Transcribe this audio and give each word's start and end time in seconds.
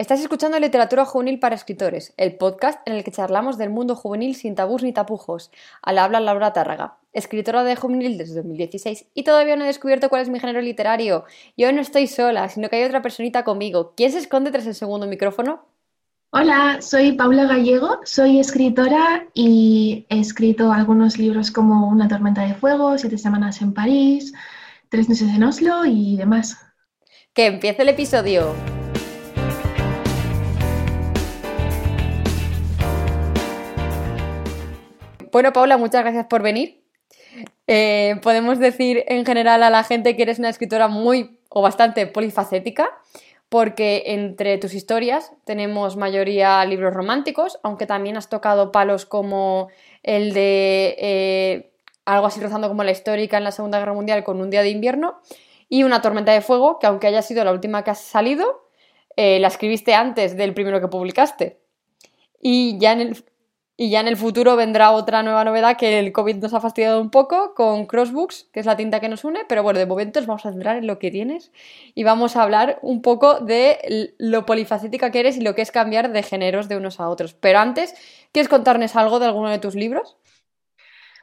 Estás 0.00 0.22
escuchando 0.22 0.58
Literatura 0.58 1.04
Juvenil 1.04 1.38
para 1.38 1.54
Escritores, 1.54 2.14
el 2.16 2.34
podcast 2.38 2.80
en 2.88 2.94
el 2.94 3.04
que 3.04 3.10
charlamos 3.10 3.58
del 3.58 3.68
mundo 3.68 3.94
juvenil 3.94 4.34
sin 4.34 4.54
tabús 4.54 4.82
ni 4.82 4.94
tapujos. 4.94 5.50
Al 5.82 5.98
habla 5.98 6.20
Laura 6.20 6.54
Tárraga, 6.54 6.96
escritora 7.12 7.64
de 7.64 7.76
juvenil 7.76 8.16
desde 8.16 8.36
2016 8.36 9.08
y 9.12 9.24
todavía 9.24 9.56
no 9.56 9.64
he 9.64 9.66
descubierto 9.66 10.08
cuál 10.08 10.22
es 10.22 10.30
mi 10.30 10.40
género 10.40 10.62
literario. 10.62 11.26
Yo 11.54 11.70
no 11.70 11.82
estoy 11.82 12.06
sola, 12.06 12.48
sino 12.48 12.70
que 12.70 12.76
hay 12.76 12.84
otra 12.84 13.02
personita 13.02 13.44
conmigo. 13.44 13.92
¿Quién 13.94 14.10
se 14.10 14.16
esconde 14.16 14.50
tras 14.50 14.66
el 14.66 14.74
segundo 14.74 15.06
micrófono? 15.06 15.66
Hola, 16.30 16.78
soy 16.80 17.12
Paula 17.12 17.44
Gallego, 17.44 18.00
soy 18.02 18.40
escritora 18.40 19.26
y 19.34 20.06
he 20.08 20.18
escrito 20.18 20.72
algunos 20.72 21.18
libros 21.18 21.50
como 21.50 21.86
Una 21.90 22.08
tormenta 22.08 22.40
de 22.40 22.54
fuego, 22.54 22.96
Siete 22.96 23.18
semanas 23.18 23.60
en 23.60 23.74
París, 23.74 24.32
Tres 24.88 25.10
meses 25.10 25.28
en 25.28 25.42
Oslo 25.42 25.84
y 25.84 26.16
demás. 26.16 26.56
Que 27.34 27.44
empiece 27.44 27.82
el 27.82 27.90
episodio. 27.90 28.54
Bueno, 35.32 35.52
Paula, 35.52 35.76
muchas 35.76 36.02
gracias 36.02 36.26
por 36.26 36.42
venir. 36.42 36.82
Eh, 37.68 38.16
podemos 38.22 38.58
decir 38.58 39.04
en 39.06 39.24
general 39.24 39.62
a 39.62 39.70
la 39.70 39.84
gente 39.84 40.16
que 40.16 40.22
eres 40.22 40.40
una 40.40 40.48
escritora 40.48 40.88
muy 40.88 41.38
o 41.48 41.62
bastante 41.62 42.06
polifacética, 42.08 42.88
porque 43.48 44.02
entre 44.06 44.58
tus 44.58 44.74
historias 44.74 45.32
tenemos 45.44 45.96
mayoría 45.96 46.64
libros 46.64 46.94
románticos, 46.94 47.60
aunque 47.62 47.86
también 47.86 48.16
has 48.16 48.28
tocado 48.28 48.72
palos 48.72 49.06
como 49.06 49.68
el 50.02 50.32
de 50.32 50.96
eh, 50.98 51.72
algo 52.04 52.26
así 52.26 52.40
rozando 52.40 52.68
como 52.68 52.82
la 52.82 52.90
histórica 52.90 53.38
en 53.38 53.44
la 53.44 53.52
Segunda 53.52 53.78
Guerra 53.78 53.92
Mundial 53.92 54.24
con 54.24 54.40
Un 54.40 54.50
día 54.50 54.62
de 54.62 54.70
invierno, 54.70 55.20
y 55.68 55.84
Una 55.84 56.02
tormenta 56.02 56.32
de 56.32 56.40
fuego, 56.40 56.80
que 56.80 56.88
aunque 56.88 57.06
haya 57.06 57.22
sido 57.22 57.44
la 57.44 57.52
última 57.52 57.84
que 57.84 57.92
has 57.92 58.00
salido, 58.00 58.66
eh, 59.14 59.38
la 59.38 59.46
escribiste 59.46 59.94
antes 59.94 60.36
del 60.36 60.54
primero 60.54 60.80
que 60.80 60.88
publicaste. 60.88 61.60
Y 62.42 62.78
ya 62.78 62.90
en 62.92 63.00
el, 63.00 63.24
y 63.82 63.88
ya 63.88 64.00
en 64.00 64.08
el 64.08 64.18
futuro 64.18 64.56
vendrá 64.56 64.90
otra 64.90 65.22
nueva 65.22 65.42
novedad 65.42 65.78
que 65.78 65.98
el 66.00 66.12
COVID 66.12 66.36
nos 66.36 66.52
ha 66.52 66.60
fastidiado 66.60 67.00
un 67.00 67.08
poco 67.08 67.54
con 67.54 67.86
Crossbooks, 67.86 68.50
que 68.52 68.60
es 68.60 68.66
la 68.66 68.76
tinta 68.76 69.00
que 69.00 69.08
nos 69.08 69.24
une, 69.24 69.46
pero 69.48 69.62
bueno, 69.62 69.78
de 69.78 69.86
momento 69.86 70.20
nos 70.20 70.26
vamos 70.26 70.44
a 70.44 70.52
centrar 70.52 70.76
en 70.76 70.86
lo 70.86 70.98
que 70.98 71.10
tienes 71.10 71.50
y 71.94 72.04
vamos 72.04 72.36
a 72.36 72.42
hablar 72.42 72.78
un 72.82 73.00
poco 73.00 73.40
de 73.40 74.12
lo 74.18 74.44
polifacética 74.44 75.10
que 75.10 75.20
eres 75.20 75.38
y 75.38 75.40
lo 75.40 75.54
que 75.54 75.62
es 75.62 75.70
cambiar 75.70 76.12
de 76.12 76.22
géneros 76.22 76.68
de 76.68 76.76
unos 76.76 77.00
a 77.00 77.08
otros. 77.08 77.32
Pero 77.32 77.58
antes, 77.58 77.94
¿quieres 78.32 78.50
contarnos 78.50 78.96
algo 78.96 79.18
de 79.18 79.24
alguno 79.24 79.48
de 79.48 79.58
tus 79.58 79.74
libros? 79.74 80.18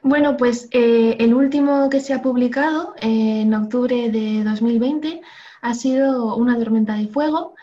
Bueno, 0.02 0.36
pues 0.36 0.66
eh, 0.72 1.14
el 1.20 1.34
último 1.34 1.88
que 1.88 2.00
se 2.00 2.12
ha 2.12 2.22
publicado 2.22 2.94
eh, 3.00 3.42
en 3.42 3.54
octubre 3.54 4.10
de 4.10 4.42
2020 4.42 5.20
ha 5.60 5.74
sido 5.74 6.34
Una 6.34 6.58
tormenta 6.58 6.94
de 6.94 7.06
fuego. 7.06 7.54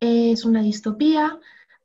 es 0.00 0.46
una 0.46 0.62
distopía 0.62 1.38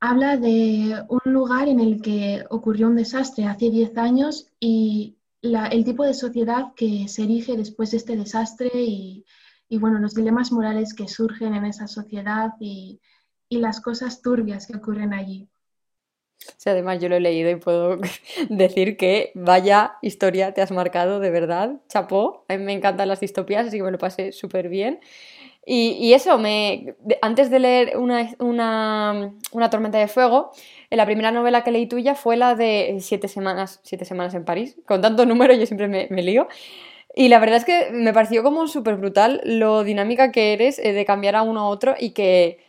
habla 0.03 0.35
de 0.35 1.01
un 1.07 1.33
lugar 1.33 1.69
en 1.69 1.79
el 1.79 2.01
que 2.01 2.43
ocurrió 2.49 2.87
un 2.87 2.97
desastre 2.97 3.45
hace 3.45 3.69
10 3.69 3.97
años 3.97 4.51
y 4.59 5.15
el 5.41 5.85
tipo 5.85 6.03
de 6.03 6.13
sociedad 6.13 6.73
que 6.75 7.07
se 7.07 7.23
erige 7.23 7.55
después 7.55 7.91
de 7.91 7.97
este 7.97 8.17
desastre 8.17 8.69
y, 8.73 9.25
bueno, 9.69 9.99
los 9.99 10.13
dilemas 10.13 10.51
morales 10.51 10.93
que 10.93 11.07
surgen 11.07 11.55
en 11.55 11.63
esa 11.63 11.87
sociedad 11.87 12.51
y, 12.59 12.99
las 13.49 13.81
cosas 13.81 14.23
turbias 14.23 14.65
que 14.65 14.75
ocurren 14.75 15.13
allí. 15.13 15.47
Sí, 16.57 16.69
además 16.69 16.99
yo 16.99 17.07
lo 17.07 17.15
he 17.15 17.19
leído 17.19 17.51
y 17.51 17.55
puedo 17.55 17.99
decir 18.49 18.97
que 18.97 19.31
vaya 19.35 19.93
historia 20.01 20.55
te 20.55 20.63
has 20.63 20.71
marcado, 20.71 21.19
de 21.19 21.29
verdad, 21.29 21.79
chapó. 21.87 22.45
A 22.49 22.57
mí 22.57 22.63
me 22.63 22.73
encantan 22.73 23.07
las 23.07 23.19
distopías, 23.19 23.67
así 23.67 23.77
que 23.77 23.83
me 23.83 23.91
lo 23.91 23.99
pasé 23.99 24.31
súper 24.31 24.69
bien. 24.69 25.01
Y, 25.65 26.13
eso, 26.13 26.37
me, 26.37 26.95
antes 27.21 27.49
de 27.49 27.59
leer 27.59 27.97
una, 27.97 28.35
tormenta 29.71 29.97
de 29.97 30.09
fuego, 30.09 30.51
la 30.89 31.05
primera 31.05 31.31
novela 31.31 31.63
que 31.63 31.71
leí 31.71 31.87
tuya 31.87 32.15
fue 32.15 32.35
la 32.35 32.55
de 32.55 32.97
Siete 32.99 33.29
semanas, 33.29 33.79
siete 33.83 34.03
semanas 34.03 34.33
en 34.33 34.43
París. 34.43 34.77
Con 34.85 35.01
tanto 35.01 35.25
número 35.25 35.53
yo 35.53 35.65
siempre 35.65 35.87
me, 35.87 36.21
lío. 36.21 36.47
Y 37.15 37.29
la 37.29 37.39
verdad 37.39 37.57
es 37.57 37.65
que 37.65 37.91
me 37.91 38.13
pareció 38.13 38.43
como 38.43 38.67
súper 38.67 38.97
brutal 38.97 39.41
lo 39.45 39.83
dinámica 39.83 40.31
que 40.31 40.53
eres 40.53 40.79
eh, 40.79 40.93
de 40.93 41.05
cambiar 41.05 41.35
a 41.35 41.43
uno 41.43 41.61
a 41.61 41.67
otro 41.69 41.95
y 41.97 42.11
que, 42.11 42.59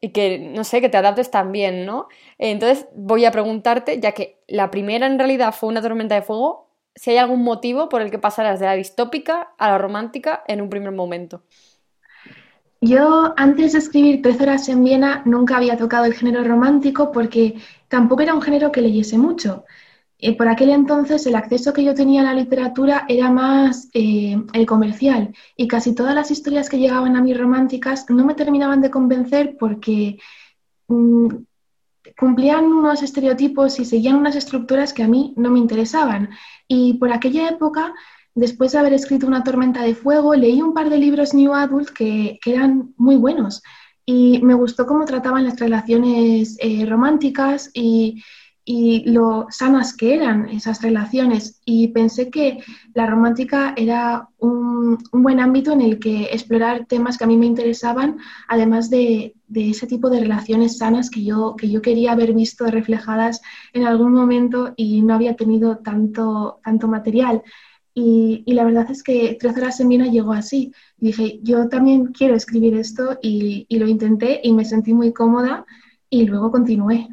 y 0.00 0.10
que, 0.10 0.38
no 0.38 0.64
sé, 0.64 0.80
que 0.80 0.88
te 0.88 0.96
adaptes 0.96 1.30
también, 1.30 1.86
¿no? 1.86 2.08
Entonces 2.38 2.88
voy 2.94 3.26
a 3.26 3.30
preguntarte, 3.30 4.00
ya 4.00 4.12
que 4.12 4.38
la 4.48 4.70
primera 4.70 5.06
en 5.06 5.18
realidad 5.18 5.54
fue 5.54 5.68
una 5.68 5.82
tormenta 5.82 6.14
de 6.16 6.22
fuego, 6.22 6.68
si 6.96 7.10
hay 7.12 7.18
algún 7.18 7.44
motivo 7.44 7.88
por 7.88 8.02
el 8.02 8.10
que 8.10 8.18
pasaras 8.18 8.58
de 8.58 8.66
la 8.66 8.74
distópica 8.74 9.52
a 9.58 9.70
la 9.70 9.78
romántica 9.78 10.42
en 10.48 10.60
un 10.60 10.70
primer 10.70 10.92
momento. 10.92 11.42
Yo 12.80 13.34
antes 13.36 13.72
de 13.72 13.78
escribir 13.78 14.22
Tres 14.22 14.40
horas 14.40 14.68
en 14.68 14.82
Viena 14.82 15.22
nunca 15.26 15.56
había 15.58 15.76
tocado 15.76 16.06
el 16.06 16.14
género 16.14 16.42
romántico 16.44 17.12
porque 17.12 17.56
tampoco 17.88 18.22
era 18.22 18.34
un 18.34 18.40
género 18.42 18.72
que 18.72 18.80
leyese 18.80 19.18
mucho. 19.18 19.64
Eh, 20.18 20.36
por 20.36 20.48
aquel 20.48 20.70
entonces 20.70 21.26
el 21.26 21.34
acceso 21.34 21.72
que 21.72 21.84
yo 21.84 21.94
tenía 21.94 22.22
a 22.22 22.24
la 22.24 22.34
literatura 22.34 23.06
era 23.08 23.30
más 23.30 23.88
eh, 23.94 24.36
el 24.52 24.66
comercial 24.66 25.34
y 25.56 25.66
casi 25.68 25.94
todas 25.94 26.14
las 26.14 26.30
historias 26.30 26.68
que 26.68 26.78
llegaban 26.78 27.16
a 27.16 27.22
mí 27.22 27.32
románticas 27.34 28.08
no 28.10 28.24
me 28.26 28.34
terminaban 28.34 28.82
de 28.82 28.90
convencer 28.90 29.56
porque 29.58 30.18
mm, 30.88 31.28
cumplían 32.18 32.64
unos 32.64 33.02
estereotipos 33.02 33.78
y 33.80 33.84
seguían 33.84 34.16
unas 34.16 34.36
estructuras 34.36 34.92
que 34.92 35.02
a 35.02 35.08
mí 35.08 35.34
no 35.36 35.50
me 35.50 35.58
interesaban. 35.58 36.30
Y 36.68 36.94
por 36.94 37.12
aquella 37.12 37.48
época 37.48 37.94
después 38.34 38.72
de 38.72 38.78
haber 38.78 38.92
escrito 38.92 39.26
Una 39.26 39.44
tormenta 39.44 39.82
de 39.82 39.94
fuego, 39.94 40.34
leí 40.34 40.62
un 40.62 40.74
par 40.74 40.90
de 40.90 40.98
libros 40.98 41.34
New 41.34 41.54
Adult 41.54 41.90
que, 41.90 42.38
eran 42.44 42.94
muy 42.96 43.16
buenos 43.16 43.62
y 44.04 44.40
me 44.42 44.54
gustó 44.54 44.86
cómo 44.86 45.04
trataban 45.04 45.44
las 45.44 45.58
relaciones 45.58 46.56
eh, 46.60 46.84
románticas 46.86 47.70
y, 47.74 48.22
lo 49.06 49.46
sanas 49.50 49.96
que 49.96 50.14
eran 50.14 50.48
esas 50.48 50.80
relaciones. 50.80 51.60
Y 51.64 51.88
pensé 51.88 52.30
que 52.30 52.58
la 52.94 53.04
romántica 53.04 53.74
era 53.76 54.28
un, 54.38 54.96
buen 55.10 55.40
ámbito 55.40 55.72
en 55.72 55.80
el 55.80 55.98
que 55.98 56.28
explorar 56.30 56.86
temas 56.86 57.18
que 57.18 57.24
a 57.24 57.26
mí 57.26 57.36
me 57.36 57.46
interesaban, 57.46 58.18
además 58.46 58.88
de, 58.88 59.34
ese 59.52 59.88
tipo 59.88 60.08
de 60.08 60.20
relaciones 60.20 60.78
sanas 60.78 61.10
que 61.10 61.24
yo, 61.24 61.56
que 61.56 61.68
yo 61.68 61.82
quería 61.82 62.12
haber 62.12 62.32
visto 62.32 62.64
reflejadas 62.66 63.40
en 63.72 63.86
algún 63.86 64.12
momento 64.12 64.72
y 64.76 65.02
no 65.02 65.14
había 65.14 65.34
tenido 65.34 65.78
tanto, 65.78 66.60
tanto 66.62 66.86
material. 66.86 67.42
Y, 67.94 68.44
la 68.46 68.64
verdad 68.64 68.90
es 68.90 69.02
que 69.02 69.36
Tres 69.38 69.56
horas 69.56 69.80
en 69.80 69.88
Viena 69.88 70.06
llegó 70.06 70.32
así. 70.32 70.72
dije, 70.96 71.40
yo 71.42 71.68
también 71.68 72.06
quiero 72.06 72.34
escribir 72.34 72.74
esto 72.76 73.18
y, 73.22 73.66
lo 73.70 73.88
intenté 73.88 74.40
y 74.42 74.52
me 74.52 74.64
sentí 74.64 74.94
muy 74.94 75.12
cómoda 75.12 75.66
y 76.08 76.24
luego 76.26 76.50
continué. 76.50 77.08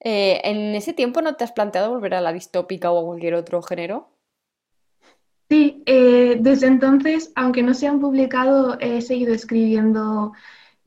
Eh, 0.00 0.40
¿En 0.44 0.74
ese 0.74 0.92
tiempo 0.92 1.22
no 1.22 1.34
te 1.36 1.44
has 1.44 1.52
planteado 1.52 1.90
volver 1.90 2.14
a 2.14 2.20
la 2.20 2.32
distópica 2.32 2.90
o 2.90 3.00
a 3.00 3.06
cualquier 3.06 3.34
otro 3.34 3.62
género? 3.62 4.10
Sí, 5.48 5.82
eh, 5.86 6.38
desde 6.40 6.66
entonces, 6.66 7.32
aunque 7.36 7.62
no 7.62 7.74
se 7.74 7.86
han 7.86 8.00
publicado, 8.00 8.78
he 8.80 9.00
seguido 9.02 9.34
escribiendo 9.34 10.32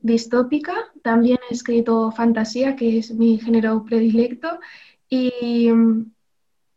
distópica, 0.00 0.74
también 1.02 1.38
he 1.50 1.54
escrito 1.54 2.12
fantasía, 2.12 2.76
que 2.76 2.98
es 2.98 3.12
mi 3.12 3.38
género 3.38 3.84
predilecto, 3.84 4.60
y, 5.08 5.70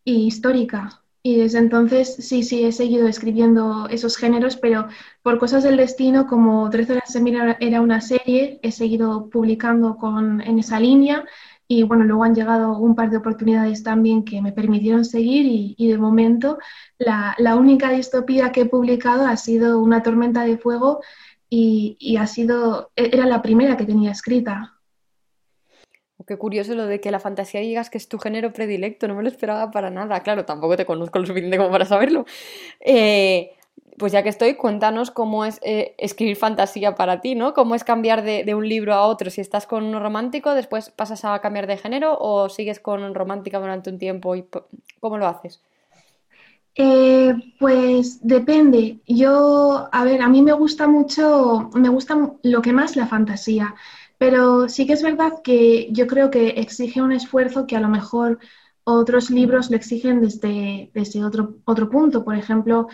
y 0.03 0.27
histórica. 0.27 1.00
Y 1.23 1.37
desde 1.37 1.59
entonces 1.59 2.15
sí, 2.15 2.41
sí, 2.41 2.65
he 2.65 2.71
seguido 2.71 3.07
escribiendo 3.07 3.87
esos 3.89 4.17
géneros, 4.17 4.57
pero 4.57 4.87
por 5.21 5.37
cosas 5.37 5.63
del 5.63 5.77
destino, 5.77 6.25
como 6.25 6.69
13 6.69 6.93
horas 6.93 7.13
de 7.13 7.57
era 7.59 7.81
una 7.81 8.01
serie, 8.01 8.59
he 8.63 8.71
seguido 8.71 9.29
publicando 9.29 9.97
con, 9.97 10.41
en 10.41 10.57
esa 10.57 10.79
línea 10.79 11.25
y 11.67 11.83
bueno, 11.83 12.03
luego 12.05 12.23
han 12.25 12.35
llegado 12.35 12.77
un 12.77 12.95
par 12.95 13.09
de 13.11 13.17
oportunidades 13.17 13.83
también 13.83 14.25
que 14.25 14.41
me 14.41 14.51
permitieron 14.51 15.05
seguir 15.05 15.45
y, 15.77 15.87
de 15.87 15.97
momento 15.97 16.57
la, 16.97 17.35
la, 17.37 17.55
única 17.55 17.91
distopía 17.91 18.51
que 18.51 18.61
he 18.61 18.65
publicado 18.65 19.25
ha 19.25 19.37
sido 19.37 19.79
Una 19.79 20.03
tormenta 20.03 20.43
de 20.43 20.57
fuego 20.57 21.01
y, 21.49 21.97
y 21.99 22.17
ha 22.17 22.27
sido, 22.27 22.91
e-, 22.95 23.11
era 23.13 23.25
la 23.25 23.41
primera 23.41 23.77
que 23.77 23.85
tenía 23.85 24.11
escrita. 24.11 24.80
Qué 26.27 26.37
curioso 26.37 26.75
lo 26.75 26.85
de 26.85 26.99
que 26.99 27.11
la 27.11 27.19
fantasía 27.19 27.61
digas 27.61 27.89
que 27.89 27.97
es 27.97 28.07
tu 28.07 28.19
género 28.19 28.53
predilecto, 28.53 29.07
no 29.07 29.15
me 29.15 29.23
lo 29.23 29.29
esperaba 29.29 29.71
para 29.71 29.89
nada. 29.89 30.21
Claro, 30.21 30.45
tampoco 30.45 30.77
te 30.77 30.85
conozco 30.85 31.19
lo 31.19 31.25
suficiente 31.25 31.57
como 31.57 31.71
para 31.71 31.85
saberlo. 31.85 32.25
Eh, 32.79 33.51
pues 33.97 34.11
ya 34.11 34.23
que 34.23 34.29
estoy, 34.29 34.55
cuéntanos 34.55 35.11
cómo 35.11 35.45
es 35.45 35.59
eh, 35.61 35.93
escribir 35.97 36.35
fantasía 36.35 36.95
para 36.95 37.21
ti, 37.21 37.35
¿no? 37.35 37.53
¿Cómo 37.53 37.75
es 37.75 37.83
cambiar 37.83 38.23
de, 38.23 38.55
un 38.55 38.67
libro 38.67 38.93
a 38.93 39.05
otro? 39.05 39.29
Si 39.29 39.41
estás 39.41 39.67
con 39.67 39.83
uno 39.83 39.99
romántico, 39.99 40.55
después 40.55 40.89
pasas 40.89 41.23
a 41.23 41.39
cambiar 41.39 41.67
de 41.67 41.77
género 41.77 42.17
o 42.19 42.49
sigues 42.49 42.79
con 42.79 43.13
romántica 43.13 43.59
durante 43.59 43.89
un 43.89 43.99
tiempo 43.99 44.35
y 44.35 44.45
cómo 44.99 45.17
lo 45.17 45.27
haces? 45.27 45.61
Eh, 46.75 47.33
pues 47.59 48.25
depende. 48.25 49.01
Yo, 49.05 49.89
a 49.91 50.03
ver, 50.03 50.21
a 50.21 50.29
mí 50.29 50.41
me 50.41 50.53
gusta 50.53 50.87
mucho, 50.87 51.69
me 51.73 51.89
gusta 51.89 52.17
lo 52.43 52.61
que 52.61 52.73
más 52.73 52.95
la 52.95 53.07
fantasía. 53.07 53.75
Pero 54.21 54.69
sí 54.69 54.85
que 54.85 54.93
es 54.93 55.01
verdad 55.01 55.41
que 55.43 55.87
yo 55.91 56.05
creo 56.05 56.29
que 56.29 56.49
exige 56.49 57.01
un 57.01 57.11
esfuerzo 57.11 57.65
que 57.65 57.75
a 57.75 57.79
lo 57.79 57.89
mejor 57.89 58.37
otros 58.83 59.31
libros 59.31 59.71
lo 59.71 59.77
exigen 59.77 60.21
desde, 60.21 60.91
desde 60.93 61.23
otro, 61.25 61.55
otro 61.65 61.89
punto. 61.89 62.23
Por 62.23 62.35
ejemplo, 62.35 62.87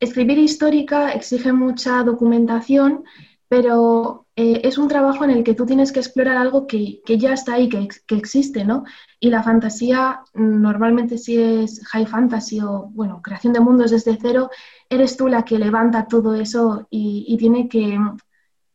escribir 0.00 0.38
histórica 0.38 1.10
exige 1.12 1.52
mucha 1.52 2.02
documentación, 2.04 3.04
pero 3.48 4.28
eh, 4.34 4.62
es 4.64 4.78
un 4.78 4.88
trabajo 4.88 5.24
en 5.24 5.30
el 5.32 5.44
que 5.44 5.52
tú 5.52 5.66
tienes 5.66 5.92
que 5.92 6.00
explorar 6.00 6.38
algo 6.38 6.66
que, 6.66 7.02
ya 7.06 7.34
está 7.34 7.52
ahí, 7.52 7.68
que, 7.68 8.16
existe, 8.16 8.64
¿no? 8.64 8.84
Y 9.20 9.28
la 9.28 9.42
fantasía, 9.42 10.22
normalmente 10.32 11.18
si 11.18 11.36
es 11.36 11.86
high 11.88 12.06
fantasy 12.06 12.60
o, 12.62 12.88
bueno, 12.94 13.20
creación 13.20 13.52
de 13.52 13.60
mundos 13.60 13.90
desde 13.90 14.16
cero, 14.18 14.48
eres 14.88 15.18
tú 15.18 15.28
la 15.28 15.44
que 15.44 15.58
levanta 15.58 16.08
todo 16.08 16.34
eso 16.34 16.86
y, 16.88 17.36
tiene 17.38 17.68
que 17.68 17.98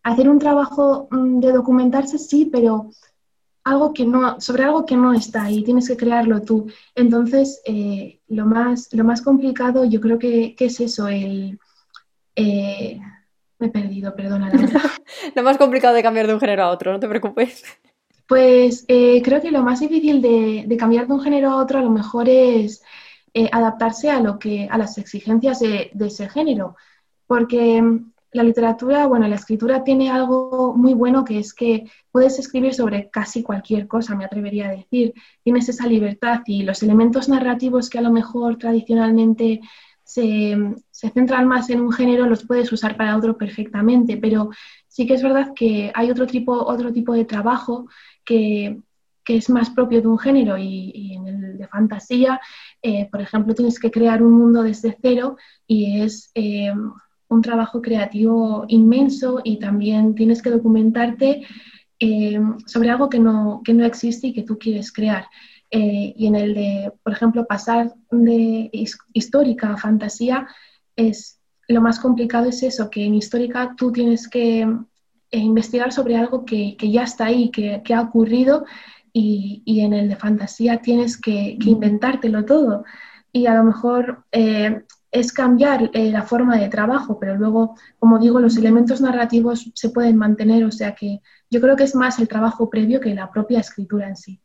hacer 0.03 0.29
un 0.29 0.39
trabajo 0.39 1.07
mm, 1.11 1.39
de 1.39 1.51
documentarse, 1.51 2.17
sí, 2.17 2.49
pero 2.51 2.89
algo 3.63 3.93
que 3.93 4.05
no, 4.05 4.41
sobre 4.41 4.63
algo 4.63 4.85
que 4.85 4.95
no 4.95 5.13
está 5.13 5.43
ahí, 5.43 5.63
tienes 5.63 5.87
que 5.87 5.97
crearlo 5.97 6.41
tú. 6.41 6.67
Entonces, 6.95 7.61
eh, 7.65 8.19
lo, 8.27 8.45
más, 8.45 8.89
lo 8.93 9.03
más 9.03 9.21
complicado 9.21 9.85
yo 9.85 10.01
creo 10.01 10.17
que, 10.17 10.55
es 10.57 10.79
eso, 10.79 11.07
el... 11.07 11.59
Eh, 12.35 12.99
me 13.59 13.67
he 13.67 13.69
perdido, 13.69 14.15
perdona. 14.15 14.51
lo 15.35 15.43
más 15.43 15.57
complicado 15.57 15.93
de 15.93 16.01
cambiar 16.01 16.25
de 16.25 16.33
un 16.33 16.39
género 16.39 16.63
a 16.63 16.71
otro, 16.71 16.91
no 16.91 16.99
te 16.99 17.07
preocupes. 17.07 17.63
Pues 18.27 18.85
eh, 18.87 19.21
creo 19.23 19.41
que 19.41 19.51
lo 19.51 19.61
más 19.61 19.81
difícil 19.81 20.21
de, 20.21 20.77
cambiar 20.79 21.05
de 21.05 21.13
un 21.13 21.21
género 21.21 21.51
a 21.51 21.57
otro 21.57 21.79
a 21.79 21.83
lo 21.83 21.91
mejor 21.91 22.29
es 22.29 22.81
adaptarse 23.51 24.09
a 24.09 24.19
lo 24.19 24.39
que 24.39 24.67
a 24.69 24.77
las 24.77 24.97
exigencias 24.97 25.59
de, 25.59 25.91
ese 25.99 26.27
género, 26.27 26.75
porque 27.27 27.81
mm, 27.81 28.11
la 28.33 28.43
literatura, 28.43 29.07
bueno, 29.07 29.27
la 29.27 29.35
escritura 29.35 29.83
tiene 29.83 30.09
algo 30.09 30.73
muy 30.75 30.93
bueno 30.93 31.25
que 31.25 31.39
es 31.39 31.53
que 31.53 31.89
puedes 32.11 32.39
escribir 32.39 32.73
sobre 32.73 33.09
casi 33.09 33.43
cualquier 33.43 33.87
cosa, 33.87 34.15
me 34.15 34.25
atrevería 34.25 34.69
a 34.69 34.75
decir. 34.75 35.13
Tienes 35.43 35.67
esa 35.67 35.85
libertad 35.87 36.41
y 36.45 36.63
los 36.63 36.81
elementos 36.81 37.27
narrativos 37.27 37.89
que 37.89 37.99
a 37.99 38.01
lo 38.01 38.11
mejor 38.11 38.57
tradicionalmente 38.57 39.61
se, 40.03 40.57
centran 40.91 41.47
más 41.47 41.69
en 41.69 41.81
un 41.81 41.91
género, 41.91 42.25
los 42.25 42.45
puedes 42.45 42.71
usar 42.71 42.95
para 42.97 43.17
otro 43.17 43.37
perfectamente, 43.37 44.17
pero 44.17 44.49
sí 44.87 45.05
que 45.05 45.13
es 45.15 45.23
verdad 45.23 45.53
que 45.55 45.91
hay 45.93 46.09
otro 46.11 46.25
tipo, 46.27 46.53
otro 46.53 46.91
tipo 46.91 47.13
de 47.13 47.25
trabajo 47.25 47.87
que, 48.25 48.79
es 49.27 49.49
más 49.49 49.69
propio 49.69 50.01
de 50.01 50.09
un 50.09 50.19
género 50.19 50.57
y, 50.57 51.13
en 51.15 51.25
el 51.25 51.57
de 51.57 51.65
fantasía, 51.65 52.41
eh, 52.81 53.07
por 53.09 53.21
ejemplo, 53.21 53.55
tienes 53.55 53.79
que 53.79 53.89
crear 53.89 54.21
un 54.21 54.33
mundo 54.33 54.61
desde 54.61 54.97
cero 55.01 55.37
y 55.65 56.01
es 56.01 56.31
eh, 56.35 56.73
un 57.31 57.41
trabajo 57.41 57.81
creativo 57.81 58.65
inmenso 58.67 59.39
y 59.43 59.57
también 59.57 60.15
tienes 60.15 60.41
que 60.41 60.49
documentarte 60.49 61.47
eh, 61.99 62.39
sobre 62.65 62.89
algo 62.89 63.09
que 63.09 63.19
no, 63.19 63.61
que 63.63 63.73
no 63.73 63.85
existe 63.85 64.27
y 64.27 64.33
que 64.33 64.43
tú 64.43 64.59
quieres 64.59 64.91
crear. 64.91 65.27
Eh, 65.69 66.13
y 66.17 66.27
en 66.27 66.35
el 66.35 66.53
de, 66.53 66.91
por 67.01 67.13
ejemplo, 67.13 67.45
pasar 67.45 67.93
de 68.11 68.69
histórica 69.13 69.73
a 69.73 69.77
fantasía, 69.77 70.45
es 70.97 71.39
lo 71.69 71.79
más 71.79 71.99
complicado 71.99 72.49
es 72.49 72.63
eso, 72.63 72.89
que 72.89 73.05
en 73.05 73.15
histórica 73.15 73.75
tú 73.77 73.93
tienes 73.93 74.27
que 74.27 74.61
eh, 74.63 75.37
investigar 75.37 75.93
sobre 75.93 76.17
algo 76.17 76.43
que, 76.43 76.75
ya 76.81 77.03
está 77.03 77.25
ahí, 77.25 77.49
que, 77.49 77.81
ha 77.93 78.01
ocurrido, 78.01 78.65
y, 79.13 79.63
en 79.79 79.93
el 79.93 80.09
de 80.09 80.17
fantasía 80.17 80.81
tienes 80.81 81.17
que, 81.17 81.57
inventártelo 81.65 82.43
todo. 82.43 82.83
Y 83.31 83.45
a 83.45 83.53
lo 83.53 83.63
mejor 83.63 84.25
es 85.11 85.33
cambiar 85.33 85.89
la 85.93 86.23
forma 86.23 86.57
de 86.57 86.69
trabajo, 86.69 87.19
pero 87.19 87.35
luego, 87.35 87.75
como 87.99 88.17
digo, 88.17 88.39
los 88.39 88.57
elementos 88.57 89.01
narrativos 89.01 89.69
se 89.73 89.89
pueden 89.89 90.15
mantener, 90.15 90.63
o 90.63 90.71
sea 90.71 90.95
que 90.95 91.19
yo 91.49 91.59
creo 91.59 91.75
que 91.75 91.83
es 91.83 91.95
más 91.95 92.17
el 92.19 92.27
trabajo 92.27 92.69
previo 92.69 93.01
que 93.01 93.13
la 93.13 93.29
propia 93.29 93.59
escritura 93.59 94.07
en 94.07 94.15
sí. 94.15 94.39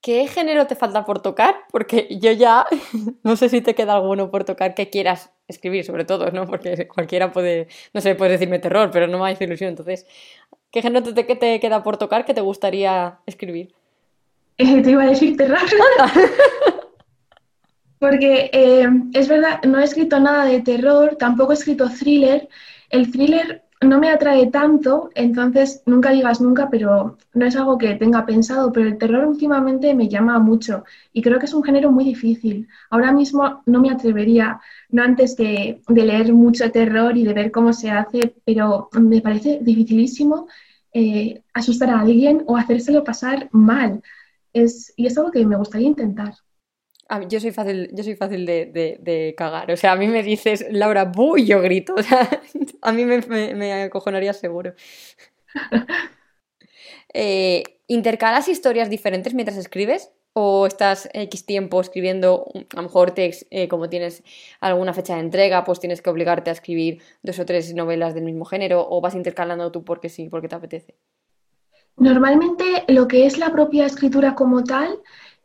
¿Qué 0.00 0.26
género 0.28 0.66
te 0.66 0.76
falta 0.76 1.04
por 1.04 1.20
tocar? 1.20 1.54
Porque 1.70 2.08
yo 2.20 2.32
ya 2.32 2.66
no 3.22 3.36
sé 3.36 3.48
si 3.50 3.60
te 3.60 3.74
queda 3.74 3.94
alguno 3.94 4.30
por 4.30 4.44
tocar 4.44 4.74
que 4.74 4.88
quieras 4.88 5.30
escribir, 5.48 5.84
sobre 5.84 6.04
todo, 6.04 6.30
¿no? 6.30 6.46
Porque 6.46 6.88
cualquiera 6.88 7.30
puede, 7.32 7.68
no 7.92 8.00
sé, 8.00 8.14
puedes 8.14 8.38
decirme 8.38 8.58
terror, 8.58 8.90
pero 8.90 9.06
no 9.06 9.18
me 9.18 9.30
hace 9.30 9.44
ilusión. 9.44 9.70
Entonces, 9.70 10.06
¿qué 10.70 10.80
género 10.80 11.12
te, 11.12 11.24
te 11.24 11.60
queda 11.60 11.82
por 11.82 11.98
tocar 11.98 12.24
que 12.24 12.32
te 12.32 12.40
gustaría 12.40 13.18
escribir? 13.26 13.74
Eh, 14.56 14.82
te 14.82 14.90
iba 14.90 15.02
a 15.02 15.06
decir 15.06 15.36
terror. 15.36 15.58
Porque 17.98 18.50
eh, 18.52 18.88
es 19.12 19.28
verdad, 19.28 19.60
no 19.64 19.78
he 19.78 19.84
escrito 19.84 20.20
nada 20.20 20.44
de 20.44 20.60
terror, 20.60 21.16
tampoco 21.16 21.52
he 21.52 21.54
escrito 21.54 21.88
thriller. 21.90 22.48
El 22.90 23.10
thriller 23.10 23.64
no 23.80 24.00
me 24.00 24.10
atrae 24.10 24.46
tanto, 24.48 25.10
entonces 25.14 25.82
nunca 25.86 26.10
digas 26.10 26.40
nunca, 26.40 26.68
pero 26.70 27.16
no 27.34 27.46
es 27.46 27.56
algo 27.56 27.78
que 27.78 27.94
tenga 27.94 28.26
pensado, 28.26 28.72
pero 28.72 28.88
el 28.88 28.98
terror 28.98 29.24
últimamente 29.26 29.94
me 29.94 30.08
llama 30.08 30.38
mucho 30.38 30.84
y 31.12 31.22
creo 31.22 31.38
que 31.38 31.46
es 31.46 31.54
un 31.54 31.62
género 31.62 31.92
muy 31.92 32.04
difícil. 32.04 32.68
Ahora 32.90 33.12
mismo 33.12 33.62
no 33.66 33.80
me 33.80 33.90
atrevería, 33.90 34.60
no 34.90 35.02
antes 35.02 35.36
de, 35.36 35.80
leer 35.88 36.32
mucho 36.32 36.70
terror 36.70 37.16
y 37.16 37.24
de 37.24 37.34
ver 37.34 37.50
cómo 37.52 37.72
se 37.72 37.90
hace, 37.90 38.34
pero 38.44 38.88
me 38.92 39.20
parece 39.20 39.60
dificilísimo 39.62 40.48
eh, 40.92 41.42
asustar 41.54 41.90
a 41.90 42.00
alguien 42.00 42.42
o 42.46 42.56
hacérselo 42.56 43.04
pasar 43.04 43.48
mal. 43.52 44.02
Es, 44.52 44.92
y 44.96 45.06
es 45.06 45.16
algo 45.18 45.30
que 45.30 45.46
me 45.46 45.56
gustaría 45.56 45.88
intentar 45.88 46.34
yo 47.28 47.40
soy 47.40 47.52
fácil, 47.52 47.90
yo 47.92 48.04
soy 48.04 48.16
fácil 48.16 48.44
de, 48.46 49.34
cagar. 49.36 49.70
O 49.70 49.76
sea, 49.76 49.92
a 49.92 49.96
mí 49.96 50.08
me 50.08 50.22
dices, 50.22 50.66
Laura, 50.70 51.04
bu, 51.04 51.36
y 51.38 51.46
yo 51.46 51.60
grito. 51.60 51.94
O 51.98 52.02
sea, 52.02 52.28
a 52.82 52.92
mí 52.92 53.04
me, 53.04 53.20
me, 53.54 53.82
acojonaría 53.82 54.32
seguro. 54.32 54.74
Eh, 57.14 57.62
¿Intercalas 57.86 58.48
historias 58.48 58.90
diferentes 58.90 59.32
mientras 59.32 59.56
escribes? 59.56 60.12
¿O 60.34 60.66
estás 60.66 61.08
X 61.14 61.46
tiempo 61.46 61.80
escribiendo, 61.80 62.44
a 62.54 62.76
lo 62.76 62.82
mejor 62.82 63.12
te, 63.12 63.34
eh, 63.50 63.66
como 63.66 63.88
tienes 63.88 64.22
alguna 64.60 64.92
fecha 64.92 65.14
de 65.14 65.20
entrega, 65.20 65.64
pues 65.64 65.80
tienes 65.80 66.02
que 66.02 66.10
obligarte 66.10 66.50
a 66.50 66.52
escribir 66.52 67.00
dos 67.22 67.38
o 67.38 67.46
tres 67.46 67.72
novelas 67.74 68.14
del 68.14 68.24
mismo 68.24 68.44
género? 68.44 68.86
¿O 68.90 69.00
vas 69.00 69.14
intercalando 69.14 69.72
tú 69.72 69.84
porque 69.84 70.10
sí, 70.10 70.28
porque 70.28 70.48
te 70.48 70.56
apetece? 70.56 70.96
Normalmente 71.98 72.84
lo 72.88 73.08
que 73.08 73.26
es 73.26 73.38
la 73.38 73.50
propia 73.50 73.86
escritura 73.86 74.34
como 74.34 74.62
tal, 74.62 75.00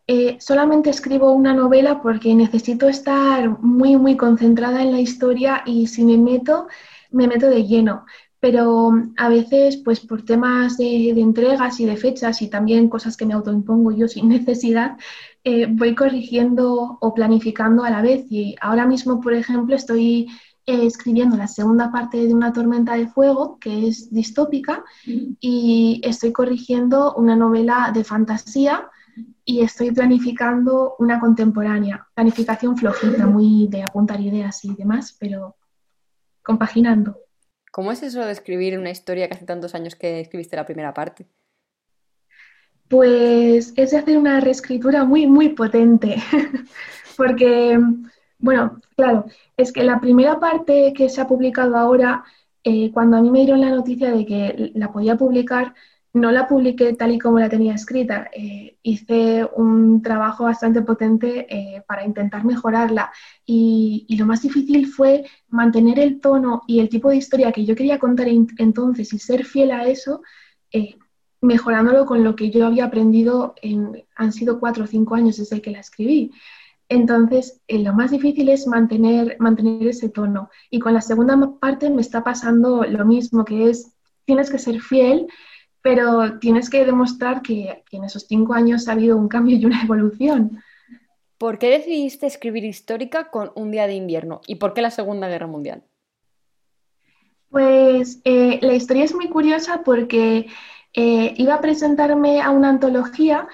eh, 0.06 0.38
solamente 0.40 0.90
escribo 0.90 1.32
una 1.32 1.54
novela 1.54 2.02
porque 2.02 2.36
necesito 2.36 2.90
estar 2.90 3.62
muy, 3.62 3.96
muy 3.96 4.18
concentrada 4.18 4.82
en 4.82 4.92
la 4.92 5.00
historia 5.00 5.64
y 5.66 5.88
si 5.88 6.04
me 6.04 6.18
meto, 6.18 6.68
me 7.12 7.28
meto 7.28 7.50
de 7.50 7.66
lleno. 7.66 8.06
Pero 8.42 8.92
mm, 8.92 9.14
a 9.18 9.30
veces, 9.30 9.78
pues 9.78 10.02
por 10.02 10.24
temas 10.24 10.78
de, 10.78 11.12
entregas 11.12 11.80
y 11.80 11.86
de 11.86 11.96
fechas 11.96 12.42
y 12.42 12.50
también 12.50 12.90
cosas 12.90 13.16
que 13.16 13.26
me 13.26 13.34
autoimpongo 13.34 13.92
yo 13.92 14.10
sin 14.10 14.28
necesidad, 14.38 14.98
eh, 15.46 15.68
voy 15.70 15.96
corrigiendo 15.96 16.98
o 17.00 17.14
planificando 17.14 17.86
a 17.86 17.90
la 17.90 18.02
vez. 18.02 18.26
Y 18.30 18.56
ahora 18.60 18.86
mismo, 18.86 19.22
por 19.22 19.34
ejemplo, 19.34 19.74
estoy 19.74 20.28
eh, 20.66 20.86
escribiendo 20.86 21.38
la 21.38 21.48
segunda 21.48 21.92
parte 21.94 22.18
de 22.18 22.34
Una 22.34 22.52
tormenta 22.52 22.96
de 22.96 23.08
fuego, 23.08 23.58
que 23.60 23.88
es 23.88 24.12
distópica, 24.12 24.84
mm. 25.08 25.36
y 25.40 26.02
estoy 26.04 26.34
corrigiendo 26.34 27.14
una 27.16 27.38
novela 27.38 27.92
de 27.94 28.04
fantasía 28.04 28.90
y 29.46 29.62
estoy 29.62 29.92
planificando 29.92 30.96
una 31.00 31.20
contemporánea, 31.20 32.08
planificación 32.14 32.78
flojita, 32.78 33.26
muy 33.26 33.68
de 33.68 33.84
apuntar 33.84 34.22
ideas 34.22 34.64
y 34.64 34.74
demás, 34.74 35.16
pero 35.20 35.58
compaginando. 36.42 37.18
¿Cómo 37.72 37.92
es 37.92 38.04
eso 38.04 38.22
de 38.22 38.32
escribir 38.32 38.78
una 38.78 38.92
historia 38.92 39.28
que 39.28 39.34
hace 39.34 39.46
tantos 39.46 39.76
años 39.76 39.96
que 39.96 40.22
escribiste 40.22 40.56
la 40.56 40.66
primera 40.66 40.94
parte? 40.94 41.28
Pues 42.88 43.74
es 43.76 43.92
de 43.92 43.98
hacer 43.98 44.18
una 44.18 44.40
reescritura 44.40 45.04
muy, 45.04 45.26
muy 45.26 45.50
potente, 45.50 46.18
porque, 47.18 47.80
bueno, 48.38 48.80
claro, 48.96 49.26
es 49.58 49.74
que 49.74 49.84
la 49.84 50.00
primera 50.00 50.40
parte 50.40 50.94
que 50.96 51.10
se 51.10 51.20
ha 51.20 51.28
publicado 51.28 51.76
ahora, 51.76 52.24
eh, 52.64 52.92
cuando 52.94 53.18
a 53.18 53.22
mí 53.22 53.32
me 53.32 53.40
dieron 53.40 53.62
la 53.62 53.72
noticia 53.72 54.12
de 54.12 54.26
que 54.26 54.72
la 54.76 54.92
podía 54.92 55.18
publicar, 55.18 55.74
no 56.14 56.32
la 56.32 56.48
publiqué 56.48 56.94
tal 56.94 57.12
y 57.12 57.20
como 57.20 57.40
la 57.40 57.50
tenía 57.50 57.74
escrita. 57.74 58.30
Eh, 58.32 58.78
hice 58.84 59.48
un 59.56 60.02
trabajo 60.04 60.44
bastante 60.44 60.84
potente 60.84 61.48
eh, 61.50 61.84
para 61.88 62.06
intentar 62.06 62.46
mejorarla 62.46 63.12
y, 63.46 64.06
lo 64.18 64.28
más 64.28 64.44
difícil 64.44 64.88
fue 64.88 65.26
mantener 65.50 66.00
el 66.00 66.22
tono 66.22 66.62
y 66.68 66.80
el 66.80 66.90
tipo 66.90 67.10
de 67.10 67.18
historia 67.18 67.52
que 67.52 67.66
yo 67.66 67.76
quería 67.76 67.98
contar 67.98 68.28
entonces 68.28 69.12
y 69.12 69.20
ser 69.20 69.44
fiel 69.44 69.72
a 69.72 69.88
eso, 69.88 70.22
eh, 70.72 70.96
mejorándolo 71.42 72.06
con 72.06 72.24
lo 72.24 72.36
que 72.36 72.52
yo 72.52 72.68
había 72.68 72.86
aprendido 72.86 73.56
en, 73.62 74.06
han 74.16 74.32
sido 74.32 74.60
cuatro 74.60 74.84
o 74.84 74.88
cinco 74.88 75.16
años 75.16 75.38
desde 75.38 75.62
que 75.62 75.72
la 75.72 75.80
escribí. 75.80 76.32
Entonces, 76.90 77.60
lo 77.68 77.94
más 77.94 78.12
difícil 78.12 78.50
es 78.50 78.68
mantener, 78.68 79.38
mantener 79.40 79.88
ese 79.88 80.10
tono. 80.10 80.50
Y 80.70 80.80
con 80.80 80.94
la 80.94 81.02
segunda 81.02 81.36
parte 81.60 81.90
me 81.90 82.02
está 82.02 82.24
pasando 82.24 82.84
lo 82.84 83.04
mismo, 83.06 83.46
que 83.46 83.70
es, 83.70 83.94
tienes 84.26 84.52
que 84.52 84.60
ser 84.60 84.80
fiel, 84.80 85.28
pero 85.84 86.40
tienes 86.40 86.70
que 86.70 86.86
demostrar 86.86 87.42
que, 87.44 87.84
en 87.92 88.04
esos 88.06 88.26
cinco 88.26 88.54
años 88.54 88.88
ha 88.88 88.94
habido 88.94 89.18
un 89.18 89.28
cambio 89.28 89.58
y 89.58 89.66
una 89.66 89.84
evolución. 89.84 90.64
¿Por 91.38 91.60
qué 91.60 91.70
decidiste 91.70 92.26
escribir 92.26 92.64
histórica 92.64 93.30
con 93.30 93.52
Un 93.56 93.70
día 93.70 93.86
de 93.86 93.94
invierno? 93.94 94.42
¿Y 94.48 94.56
por 94.56 94.74
qué 94.74 94.82
la 94.82 94.92
Segunda 94.92 95.28
Guerra 95.28 95.46
Mundial? 95.46 95.84
Pues 97.50 98.22
eh, 98.24 98.60
la 98.62 98.74
historia 98.74 99.04
es 99.04 99.14
muy 99.14 99.28
curiosa 99.28 99.84
porque 99.84 100.48
eh, 100.94 101.34
iba 101.36 101.56
a 101.56 101.62
presentarme 101.62 102.42
a 102.42 102.50
una 102.50 102.70
antología 102.70 103.48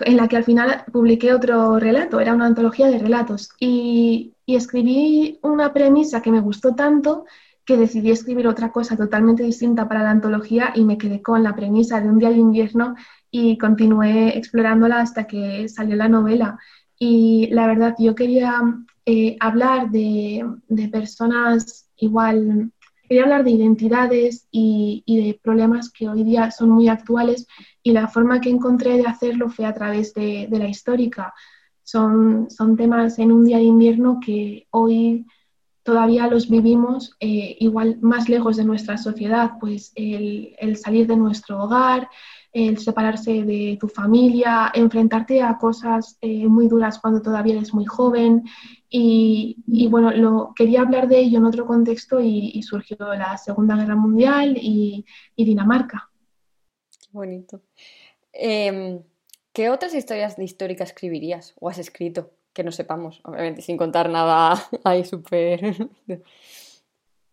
en 0.00 0.18
la 0.18 0.28
que 0.28 0.36
al 0.36 0.44
final 0.44 0.84
publiqué 0.92 1.32
otro 1.32 1.78
relato, 1.78 2.20
era 2.20 2.34
una 2.34 2.46
antología 2.46 2.88
de 2.88 2.98
relatos, 2.98 3.50
y, 3.58 4.34
y 4.46 4.56
escribí 4.56 5.38
una 5.42 5.72
premisa 5.72 6.22
que 6.22 6.30
me 6.30 6.40
gustó 6.40 6.74
tanto 6.74 7.24
que 7.64 7.76
decidí 7.76 8.10
escribir 8.10 8.48
otra 8.48 8.72
cosa 8.72 8.96
totalmente 8.96 9.42
distinta 9.42 9.88
para 9.88 10.02
la 10.02 10.10
antología 10.10 10.72
y 10.74 10.84
me 10.84 10.98
quedé 10.98 11.22
con 11.22 11.42
la 11.42 11.54
premisa 11.54 12.00
de 12.00 12.08
un 12.08 12.18
día 12.18 12.30
de 12.30 12.36
invierno 12.36 12.94
y 13.30 13.58
continué 13.58 14.36
explorándola 14.36 15.00
hasta 15.00 15.26
que 15.26 15.68
salió 15.68 15.96
la 15.96 16.08
novela. 16.08 16.58
Y 16.98 17.48
la 17.52 17.66
verdad, 17.66 17.94
yo 17.98 18.14
quería 18.14 18.60
eh, 19.06 19.36
hablar 19.40 19.90
de, 19.90 20.44
personas 20.92 21.88
igual, 21.96 22.72
quería 23.08 23.24
hablar 23.24 23.44
de 23.44 23.52
identidades 23.52 24.46
y, 24.50 25.02
de 25.06 25.40
problemas 25.42 25.90
que 25.90 26.08
hoy 26.08 26.24
día 26.24 26.50
son 26.50 26.70
muy 26.70 26.88
actuales 26.88 27.46
y 27.82 27.92
la 27.92 28.08
forma 28.08 28.40
que 28.40 28.50
encontré 28.50 28.96
de 28.98 29.06
hacerlo 29.06 29.48
fue 29.48 29.64
a 29.64 29.74
través 29.74 30.12
de, 30.14 30.48
la 30.50 30.68
histórica. 30.68 31.32
Son, 31.82 32.50
son 32.50 32.76
temas 32.76 33.18
en 33.18 33.32
un 33.32 33.44
día 33.44 33.56
de 33.56 33.64
invierno 33.64 34.20
que 34.24 34.66
hoy 34.70 35.26
todavía 35.82 36.26
los 36.26 36.48
vivimos 36.48 37.16
eh, 37.20 37.56
igual 37.60 37.98
más 38.00 38.28
lejos 38.28 38.56
de 38.56 38.64
nuestra 38.64 38.98
sociedad, 38.98 39.52
pues 39.58 39.92
el, 39.94 40.76
salir 40.76 41.06
de 41.06 41.16
nuestro 41.16 41.62
hogar, 41.62 42.08
el 42.52 42.78
separarse 42.78 43.44
de 43.44 43.78
tu 43.80 43.88
familia, 43.88 44.70
enfrentarte 44.74 45.42
a 45.42 45.56
cosas 45.56 46.18
eh, 46.20 46.46
muy 46.48 46.68
duras 46.68 46.98
cuando 46.98 47.22
todavía 47.22 47.54
eres 47.54 47.72
muy 47.72 47.86
joven. 47.86 48.44
Y, 48.88 49.56
bueno, 49.88 50.10
lo, 50.10 50.52
quería 50.54 50.80
hablar 50.82 51.06
de 51.06 51.20
ello 51.20 51.38
en 51.38 51.44
otro 51.44 51.64
contexto 51.64 52.20
y, 52.20 52.60
surgió 52.62 52.96
la 53.14 53.36
Segunda 53.38 53.76
Guerra 53.76 53.96
Mundial 53.96 54.56
y, 54.60 55.04
Dinamarca. 55.36 56.10
Bonito. 57.12 57.62
Em, 58.32 59.02
¿Qué 59.52 59.70
otras 59.70 59.94
historias 59.94 60.38
históricas 60.38 60.90
escribirías 60.90 61.54
o 61.60 61.68
has 61.68 61.78
escrito? 61.78 62.32
Que 62.52 62.64
no 62.64 62.72
sepamos, 62.72 63.20
obviamente 63.24 63.62
sin 63.62 63.76
contar 63.76 64.08
nada 64.08 64.54
ahí 64.84 65.04
súper... 65.04 65.76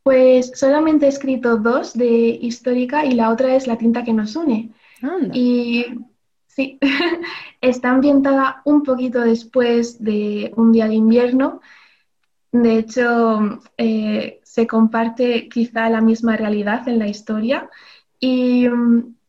Pues 0.03 0.53
solamente 0.55 1.05
he 1.05 1.09
escrito 1.09 1.57
dos 1.57 1.93
de 1.93 2.07
histórica 2.41 3.05
y 3.05 3.11
la 3.11 3.29
otra 3.29 3.55
es 3.55 3.67
La 3.67 3.77
tinta 3.77 4.05
que 4.05 4.13
nos 4.13 4.37
une. 4.37 4.71
Y 5.33 5.85
sí, 6.47 6.79
está 7.61 7.89
ambientada 7.89 8.61
un 8.63 8.83
poquito 8.83 9.19
después 9.19 10.01
de 10.01 10.53
un 10.55 10.71
día 10.71 10.87
de 10.87 10.95
invierno. 10.95 11.59
De 12.53 12.77
hecho, 12.77 13.59
eh, 13.77 14.39
se 14.43 14.65
comparte 14.65 15.49
quizá 15.49 15.89
la 15.89 15.99
misma 15.99 16.37
realidad 16.37 16.87
en 16.87 16.99
la 16.99 17.09
historia 17.09 17.69
y 18.17 18.65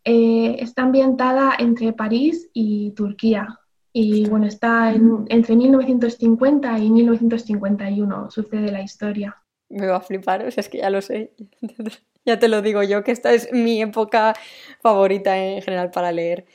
eh, 0.04 0.56
está 0.60 0.82
ambientada 0.82 1.54
entre 1.58 1.92
París 1.92 2.48
y 2.52 2.92
Turquía. 2.92 3.58
Y 4.00 4.28
bueno, 4.28 4.46
está 4.46 4.92
entre 4.92 5.56
1950 5.56 6.78
y 6.78 6.88
1951, 6.88 8.30
sucede 8.30 8.70
la 8.70 8.80
historia. 8.80 9.36
Me 9.68 9.88
va 9.88 9.96
a 9.96 10.00
flipar, 10.00 10.46
o 10.46 10.50
sea, 10.52 10.60
es 10.60 10.68
que 10.68 10.78
ya 10.78 10.88
lo 10.88 11.02
sé. 11.02 11.32
ya 12.24 12.38
te 12.38 12.46
lo 12.46 12.62
digo 12.62 12.84
yo, 12.84 13.02
que 13.02 13.10
esta 13.10 13.32
es 13.32 13.52
mi 13.52 13.82
época 13.82 14.34
favorita 14.82 15.36
en 15.36 15.62
general 15.62 15.90
para 15.90 16.12
leer. 16.12 16.46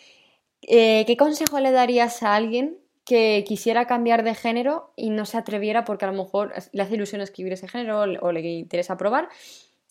Eh, 0.62 1.04
¿Qué 1.06 1.18
consejo 1.18 1.60
le 1.60 1.72
darías 1.72 2.24
a 2.24 2.34
alguien 2.34 2.78
que 3.04 3.44
quisiera 3.46 3.88
cambiar 3.88 4.24
de 4.24 4.36
género 4.36 4.94
y 4.96 5.10
no 5.10 5.26
se 5.26 5.38
atreviera 5.38 5.84
porque 5.84 6.06
a 6.06 6.12
lo 6.14 6.24
mejor 6.24 6.54
le 6.72 6.82
hace 6.82 6.96
ilusión 6.96 7.20
escribir 7.20 7.52
ese 7.52 7.68
género 7.68 8.04
o 8.22 8.32
le 8.32 8.40
interesa 8.40 8.96
probar, 8.96 9.28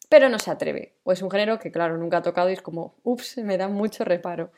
pero 0.09 0.31
no 0.31 0.39
se 0.39 0.51
atreve? 0.51 0.95
O 1.03 1.13
es 1.13 1.21
un 1.21 1.31
género 1.31 1.59
que, 1.59 1.71
claro, 1.71 1.99
nunca 1.99 2.17
ha 2.17 2.23
tocado 2.23 2.49
y 2.49 2.55
es 2.55 2.63
como, 2.63 2.95
ups, 3.03 3.37
me 3.37 3.59
da 3.59 3.69
mucho 3.69 4.07
reparo. 4.07 4.53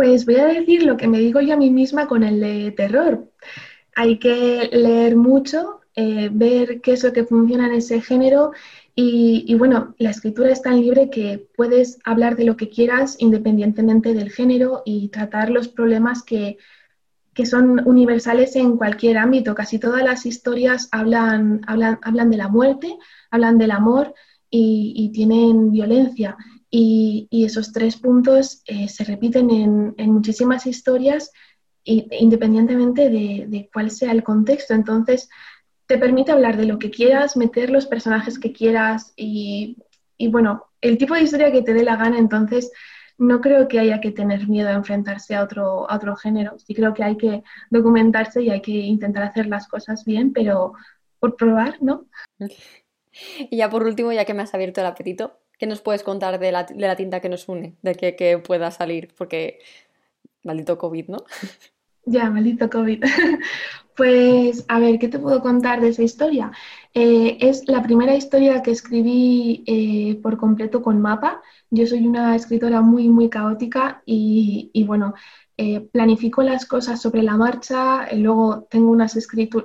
Pues 0.00 0.24
voy 0.24 0.36
a 0.36 0.46
decir 0.46 0.84
lo 0.84 0.96
que 0.96 1.06
me 1.06 1.18
digo 1.18 1.42
yo 1.42 1.52
a 1.52 1.58
mí 1.58 1.68
misma 1.68 2.08
con 2.08 2.22
el 2.22 2.40
de 2.40 2.70
terror. 2.70 3.30
Hay 3.94 4.18
que 4.18 4.70
leer 4.72 5.14
mucho, 5.14 5.80
eh, 5.94 6.30
ver 6.32 6.80
qué 6.80 6.92
es 6.92 7.04
lo 7.04 7.12
que 7.12 7.26
funciona 7.26 7.66
en 7.66 7.74
ese 7.74 8.00
género 8.00 8.52
y, 8.94 9.54
bueno, 9.56 9.94
la 9.98 10.08
escritura 10.08 10.50
es 10.50 10.62
tan 10.62 10.80
libre 10.80 11.10
que 11.10 11.46
puedes 11.54 11.98
hablar 12.02 12.36
de 12.36 12.46
lo 12.46 12.56
que 12.56 12.70
quieras 12.70 13.16
independientemente 13.18 14.14
del 14.14 14.30
género 14.30 14.80
y 14.86 15.08
tratar 15.08 15.50
los 15.50 15.68
problemas 15.68 16.22
que, 16.22 16.56
son 17.44 17.86
universales 17.86 18.56
en 18.56 18.78
cualquier 18.78 19.18
ámbito. 19.18 19.54
Casi 19.54 19.78
todas 19.78 20.02
las 20.02 20.24
historias 20.24 20.88
hablan, 20.92 21.60
hablan, 21.66 21.98
hablan 22.02 22.30
de 22.30 22.38
la 22.38 22.48
muerte, 22.48 22.96
hablan 23.30 23.58
del 23.58 23.72
amor 23.72 24.14
y 24.48 25.10
tienen 25.12 25.70
violencia. 25.70 26.38
Y, 26.70 27.28
esos 27.30 27.72
tres 27.72 27.96
puntos 27.96 28.62
eh, 28.66 28.88
se 28.88 29.04
repiten 29.04 29.50
en, 29.50 30.12
muchísimas 30.12 30.66
historias 30.66 31.32
independientemente 31.84 33.08
de, 33.08 33.70
cuál 33.72 33.90
sea 33.90 34.12
el 34.12 34.22
contexto. 34.22 34.74
Entonces, 34.74 35.28
te 35.86 35.98
permite 35.98 36.30
hablar 36.30 36.56
de 36.56 36.66
lo 36.66 36.78
que 36.78 36.90
quieras, 36.90 37.36
meter 37.36 37.70
los 37.70 37.86
personajes 37.86 38.38
que 38.38 38.52
quieras 38.52 39.12
y, 39.16 39.76
bueno, 40.28 40.66
el 40.80 40.98
tipo 40.98 41.14
de 41.14 41.22
historia 41.22 41.50
que 41.50 41.62
te 41.62 41.74
dé 41.74 41.82
la 41.82 41.96
gana. 41.96 42.18
Entonces, 42.18 42.70
no 43.18 43.40
creo 43.40 43.66
que 43.66 43.80
haya 43.80 44.00
que 44.00 44.12
tener 44.12 44.48
miedo 44.48 44.68
a 44.68 44.74
enfrentarse 44.74 45.34
a 45.34 45.42
otro, 45.42 45.90
a 45.90 45.96
otro 45.96 46.14
género. 46.16 46.58
Sí 46.58 46.74
creo 46.74 46.94
que 46.94 47.04
hay 47.04 47.16
que 47.16 47.42
documentarse 47.70 48.42
y 48.42 48.50
hay 48.50 48.62
que 48.62 48.70
intentar 48.70 49.24
hacer 49.24 49.46
las 49.46 49.66
cosas 49.66 50.04
bien, 50.04 50.32
pero 50.32 50.74
por 51.18 51.36
probar, 51.36 51.76
¿no? 51.82 52.06
Y 53.50 53.56
ya 53.56 53.68
por 53.68 53.82
último, 53.82 54.12
ya 54.12 54.24
que 54.24 54.34
me 54.34 54.42
has 54.42 54.54
abierto 54.54 54.80
el 54.80 54.86
apetito, 54.86 55.39
¿Qué 55.60 55.66
nos 55.66 55.82
puedes 55.82 56.02
contar 56.02 56.40
de 56.40 56.52
la, 56.52 56.64
de 56.64 56.86
la 56.86 56.96
tinta 56.96 57.20
que 57.20 57.28
nos 57.28 57.46
une? 57.46 57.76
De 57.82 57.94
que, 57.94 58.16
que, 58.16 58.38
pueda 58.38 58.70
salir, 58.70 59.12
porque 59.16 59.58
maldito 60.42 60.78
COVID, 60.78 61.08
¿no? 61.08 61.24
Ya, 62.06 62.30
maldito 62.30 62.68
COVID. 62.70 63.04
Pues, 63.96 64.64
a 64.68 64.78
ver, 64.78 64.98
¿qué 64.98 65.08
te 65.08 65.18
puedo 65.18 65.42
contar 65.42 65.82
de 65.82 65.88
esa 65.88 66.02
historia? 66.02 66.52
Eh, 66.94 67.36
es 67.42 67.68
la 67.68 67.82
primera 67.82 68.14
historia 68.16 68.62
que 68.62 68.70
escribí 68.70 69.62
eh, 69.66 70.18
por 70.22 70.38
completo 70.38 70.80
con 70.80 71.02
mapa. 71.02 71.42
Yo 71.68 71.86
soy 71.86 72.06
una 72.06 72.34
escritora 72.34 72.80
muy, 72.80 73.10
muy 73.10 73.28
caótica 73.28 74.02
y, 74.06 74.70
y 74.72 74.84
bueno, 74.84 75.12
eh, 75.62 75.90
planifico 75.92 76.42
las 76.42 76.64
cosas 76.64 77.02
sobre 77.02 77.22
la 77.22 77.36
marcha, 77.36 78.06
eh, 78.06 78.16
luego 78.16 78.66
tengo 78.70 78.90
unas, 78.90 79.14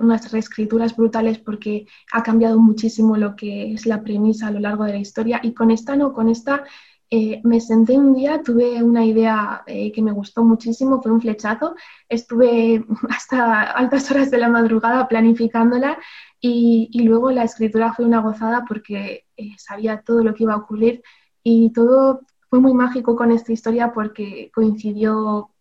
unas 0.02 0.30
reescrituras 0.30 0.94
brutales 0.94 1.40
porque 1.40 1.88
ha 2.12 2.22
cambiado 2.22 2.60
muchísimo 2.60 3.16
lo 3.16 3.38
que 3.38 3.72
es 3.72 3.86
la 3.86 4.04
premisa 4.04 4.48
a 4.48 4.52
lo 4.52 4.60
largo 4.60 4.84
de 4.84 4.92
la 4.92 5.00
historia 5.00 5.40
y 5.42 5.54
con 5.54 5.72
esta 5.72 5.96
no, 5.96 6.12
con 6.12 6.28
esta 6.28 6.66
eh, 7.10 7.40
me 7.46 7.62
senté 7.62 7.98
un 7.98 8.14
día, 8.14 8.42
tuve 8.44 8.84
una 8.84 9.06
idea 9.06 9.64
que 9.66 10.02
me 10.02 10.12
gustó 10.12 10.44
muchísimo, 10.44 11.02
fue 11.02 11.14
un 11.14 11.22
flechazo, 11.22 11.76
estuve 12.10 12.84
hasta 13.10 13.62
altas 13.62 14.12
horas 14.12 14.30
de 14.30 14.40
la 14.40 14.50
madrugada 14.50 15.08
planificándola 15.08 15.98
y, 16.42 16.90
y 16.92 17.04
luego 17.04 17.32
la 17.32 17.46
escritura 17.46 17.94
fue 17.94 18.04
una 18.04 18.20
gozada 18.20 18.66
porque 18.68 19.28
sabía 19.58 20.02
todo 20.02 20.26
lo 20.26 20.34
que 20.34 20.44
iba 20.44 20.56
a 20.56 20.58
ocurrir 20.58 21.04
y 21.42 21.72
todo 21.72 22.20
fue 22.50 22.60
muy 22.60 22.74
mágico 22.74 23.16
con 23.16 23.32
esta 23.32 23.54
historia 23.54 23.94
porque 23.94 24.52
coincidió 24.54 25.55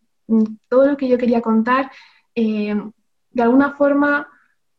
todo 0.69 0.87
lo 0.87 0.97
que 0.97 1.09
yo 1.09 1.19
quería 1.19 1.40
contar, 1.40 1.90
eh, 2.35 2.75
de 3.31 3.43
alguna 3.43 3.73
forma, 3.73 4.28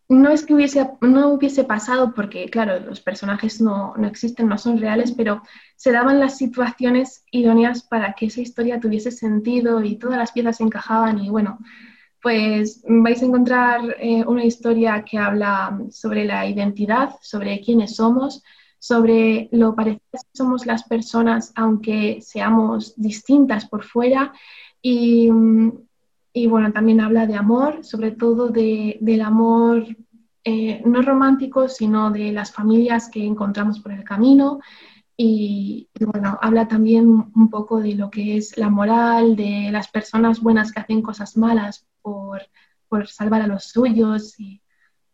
no 0.08 0.30
es 0.30 0.46
que 0.46 0.54
no 1.02 1.30
hubiese 1.30 1.64
pasado, 1.64 2.14
porque 2.14 2.48
claro, 2.50 2.80
los 2.80 3.02
personajes 3.02 3.60
no, 3.60 3.96
no, 3.98 4.08
existen, 4.08 4.48
no 4.48 4.58
son 4.58 4.78
reales, 4.78 5.12
pero 5.12 5.42
se 5.76 5.92
daban 5.92 6.20
las 6.20 6.38
situaciones 6.38 7.24
idóneas 7.32 7.84
para 7.84 8.14
que 8.14 8.28
esa 8.28 8.42
historia 8.42 8.80
tuviese 8.80 9.12
sentido 9.12 9.84
y 9.84 9.98
todas 9.98 10.18
las 10.18 10.32
piezas 10.32 10.62
encajaban 10.62 11.20
y 11.20 11.30
bueno, 11.30 11.60
pues 12.22 12.84
vais 12.88 13.22
a 13.22 13.26
encontrar 13.26 13.98
eh, 14.00 14.24
una 14.26 14.46
historia 14.46 15.04
que 15.04 15.18
habla 15.18 15.80
sobre 15.92 16.26
la 16.26 16.48
identidad, 16.48 17.16
sobre 17.22 17.60
quiénes 17.62 17.96
somos, 17.96 18.44
sobre 18.80 19.50
lo 19.52 19.76
parecidas 19.76 20.24
que 20.24 20.38
somos 20.38 20.66
las 20.66 20.84
personas, 20.84 21.52
aunque 21.56 22.20
seamos 22.22 22.94
distintas 22.96 23.68
por 23.68 23.84
fuera, 23.84 24.34
y, 24.88 25.32
y 26.32 26.46
bueno, 26.46 26.72
también 26.72 27.02
habla 27.02 27.26
de 27.26 27.34
amor, 27.34 27.84
sobre 27.84 28.12
todo 28.12 28.50
de, 28.50 29.00
del 29.02 29.22
amor 29.22 29.84
eh, 30.44 30.84
no 30.86 31.02
romántico, 31.02 31.68
sino 31.68 32.12
de 32.12 32.32
las 32.32 32.52
familias 32.52 33.10
que 33.10 33.26
encontramos 33.26 33.80
por 33.80 33.94
el 33.94 34.04
camino. 34.04 34.60
Y, 35.18 35.90
bueno, 36.00 36.38
habla 36.40 36.68
también 36.68 37.08
un 37.08 37.50
poco 37.50 37.80
de 37.80 37.96
lo 37.96 38.12
que 38.12 38.38
es 38.38 38.60
la 38.60 38.70
moral, 38.70 39.36
de 39.36 39.70
las 39.72 39.88
personas 39.88 40.40
buenas 40.40 40.72
que 40.72 40.82
hacen 40.82 41.02
cosas 41.02 41.36
malas 41.36 41.88
por, 42.04 42.44
por 42.88 43.08
salvar 43.08 43.42
a 43.42 43.48
los 43.48 43.64
suyos 43.64 44.40
y, 44.40 44.62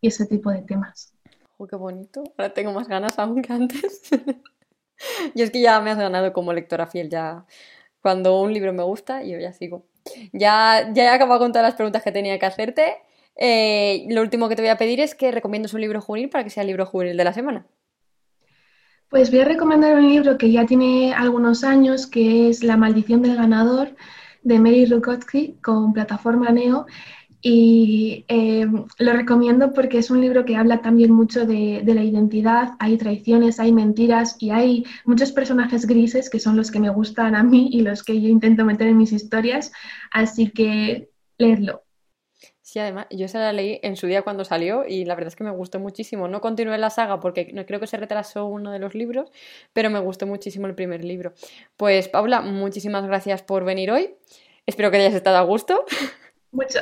y, 0.01 0.07
ese 0.09 0.25
tipo 0.25 0.51
de 0.51 0.63
temas. 0.63 1.15
Oh, 1.55 1.65
qué 1.65 1.77
bonito. 1.77 2.25
Ahora 2.37 2.53
tengo 2.53 2.73
más 2.73 2.89
ganas 2.89 3.17
aún 3.17 3.41
que 3.41 3.53
antes. 3.53 4.01
y 5.33 5.41
es 5.41 5.49
que 5.49 5.61
ya 5.61 5.79
me 5.79 5.91
has 5.91 5.97
ganado 5.97 6.33
como 6.33 6.51
lectora 6.51 6.87
fiel, 6.87 7.09
ya 7.09 7.45
cuando 8.01 8.41
un 8.41 8.53
libro 8.53 8.73
me 8.73 8.83
gusta, 8.83 9.23
yo 9.23 9.39
ya 9.39 9.53
sigo. 9.53 9.85
Ya, 10.33 10.91
ya 10.93 11.03
he 11.05 11.09
acabado 11.09 11.39
con 11.39 11.51
todas 11.51 11.65
las 11.67 11.75
preguntas 11.75 12.03
que 12.03 12.11
tenía 12.11 12.39
que 12.39 12.45
hacerte. 12.45 12.97
Eh, 13.35 14.05
lo 14.09 14.21
último 14.21 14.49
que 14.49 14.55
te 14.55 14.61
voy 14.61 14.69
a 14.69 14.77
pedir 14.77 14.99
es 14.99 15.15
que 15.15 15.31
recomiendes 15.31 15.73
un 15.73 15.81
libro 15.81 16.01
juvenil 16.01 16.29
para 16.29 16.43
que 16.43 16.49
sea 16.49 16.61
el 16.61 16.67
libro 16.67 16.85
juvenil 16.85 17.17
de 17.17 17.23
la 17.23 17.33
semana. 17.33 17.65
Pues 19.09 19.29
voy 19.29 19.41
a 19.41 19.45
recomendar 19.45 19.95
un 19.95 20.09
libro 20.09 20.37
que 20.37 20.51
ya 20.51 20.65
tiene 20.65 21.13
algunos 21.13 21.63
años, 21.63 22.07
que 22.07 22.49
es 22.49 22.63
La 22.63 22.77
maldición 22.77 23.21
del 23.21 23.35
ganador, 23.35 23.95
de 24.43 24.57
Mary 24.57 24.85
Rukotsky, 24.85 25.57
con 25.61 25.93
plataforma 25.93 26.49
Neo. 26.49 26.85
Y 27.41 28.25
eh, 28.27 28.67
lo 28.97 29.13
recomiendo 29.13 29.73
porque 29.73 29.97
es 29.97 30.11
un 30.11 30.21
libro 30.21 30.45
que 30.45 30.55
habla 30.55 30.81
también 30.81 31.11
mucho 31.11 31.45
de, 31.45 31.81
de, 31.83 31.93
la 31.93 32.03
identidad, 32.03 32.73
hay 32.79 32.97
traiciones, 32.97 33.59
hay 33.59 33.71
mentiras 33.71 34.35
y 34.39 34.51
hay 34.51 34.85
muchos 35.05 35.31
personajes 35.31 35.87
grises 35.87 36.29
que 36.29 36.39
son 36.39 36.55
los 36.55 36.71
que 36.71 36.79
me 36.79 36.89
gustan 36.89 37.35
a 37.35 37.43
mí 37.43 37.69
y 37.71 37.81
los 37.81 38.03
que 38.03 38.19
yo 38.21 38.27
intento 38.27 38.63
meter 38.65 38.87
en 38.87 38.97
mis 38.97 39.11
historias, 39.11 39.71
así 40.11 40.51
que 40.51 41.09
leedlo. 41.37 41.83
Sí, 42.71 42.79
además, 42.79 43.07
yo 43.09 43.27
se 43.27 43.37
la 43.37 43.51
leí 43.51 43.81
en 43.83 43.97
su 43.97 44.07
día 44.07 44.21
cuando 44.21 44.45
salió 44.45 44.85
y 44.87 45.03
la 45.03 45.15
verdad 45.15 45.27
es 45.27 45.35
que 45.35 45.43
me 45.43 45.51
gustó 45.51 45.77
muchísimo. 45.77 46.29
No 46.29 46.39
continué 46.39 46.77
la 46.77 46.89
saga 46.89 47.19
porque 47.19 47.51
no 47.51 47.65
creo 47.65 47.81
que 47.81 47.87
se 47.87 47.97
retrasó 47.97 48.45
uno 48.45 48.71
de 48.71 48.79
los 48.79 48.95
libros, 48.95 49.29
pero 49.73 49.89
me 49.89 49.99
gustó 49.99 50.25
muchísimo 50.25 50.67
el 50.67 50.75
primer 50.75 51.03
libro. 51.03 51.33
Pues 51.75 52.07
Paula, 52.07 52.39
muchísimas 52.39 53.05
gracias 53.05 53.43
por 53.43 53.65
venir 53.65 53.91
hoy. 53.91 54.15
Espero 54.65 54.89
que 54.89 54.97
hayas 54.97 55.13
estado 55.13 55.35
a 55.37 55.41
gusto. 55.41 55.83
Mucho. 56.51 56.79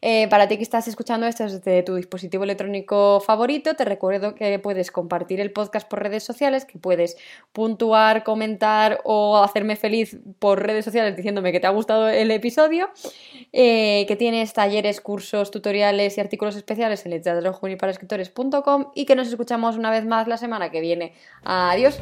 Eh, 0.00 0.28
para 0.28 0.48
ti 0.48 0.56
que 0.56 0.62
estás 0.62 0.88
escuchando 0.88 1.26
esto 1.26 1.44
desde 1.44 1.82
tu 1.82 1.96
dispositivo 1.96 2.44
electrónico 2.44 3.20
favorito, 3.20 3.74
te 3.74 3.84
recuerdo 3.84 4.34
que 4.34 4.58
puedes 4.58 4.90
compartir 4.90 5.40
el 5.40 5.52
podcast 5.52 5.88
por 5.88 6.02
redes 6.02 6.22
sociales, 6.22 6.64
que 6.64 6.78
puedes 6.78 7.16
puntuar, 7.52 8.24
comentar 8.24 9.00
o 9.04 9.38
hacerme 9.38 9.76
feliz 9.76 10.18
por 10.38 10.64
redes 10.64 10.84
sociales 10.84 11.16
diciéndome 11.16 11.52
que 11.52 11.60
te 11.60 11.66
ha 11.66 11.70
gustado 11.70 12.08
el 12.08 12.30
episodio, 12.30 12.88
eh, 13.52 14.04
que 14.08 14.16
tienes 14.16 14.52
talleres, 14.52 15.00
cursos, 15.00 15.50
tutoriales 15.50 16.16
y 16.16 16.20
artículos 16.20 16.56
especiales 16.56 17.04
en 17.04 17.12
literatura 17.12 17.52
y 18.94 19.06
que 19.06 19.16
nos 19.16 19.28
escuchamos 19.28 19.76
una 19.76 19.90
vez 19.90 20.06
más 20.06 20.26
la 20.28 20.36
semana 20.36 20.70
que 20.70 20.80
viene. 20.80 21.14
Adiós. 21.42 22.00